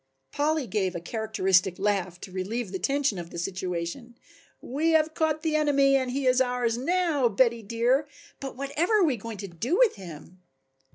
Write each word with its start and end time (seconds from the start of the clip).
Polly 0.31 0.65
gave 0.65 0.95
a 0.95 0.99
characteristic 0.99 1.77
laugh 1.77 2.19
to 2.21 2.31
relieve 2.31 2.71
the 2.71 2.79
tension 2.79 3.19
of 3.19 3.29
the 3.29 3.37
situation. 3.37 4.17
"We 4.59 4.93
have 4.93 5.13
caught 5.13 5.43
the 5.43 5.55
enemy 5.55 5.95
and 5.95 6.09
he 6.09 6.25
is 6.25 6.41
ours 6.41 6.75
now, 6.75 7.29
Betty, 7.29 7.61
dear, 7.61 8.07
but 8.39 8.55
whatever 8.57 9.01
are 9.01 9.05
we 9.05 9.15
going 9.15 9.37
to 9.37 9.47
do 9.47 9.77
with 9.77 9.97
him?" 9.97 10.41